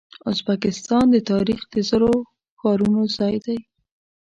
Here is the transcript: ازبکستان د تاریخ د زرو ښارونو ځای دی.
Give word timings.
ازبکستان 0.31 1.05
د 1.11 1.17
تاریخ 1.31 1.59
د 1.73 1.75
زرو 1.89 2.13
ښارونو 2.59 3.01
ځای 3.17 3.35
دی. 3.45 3.59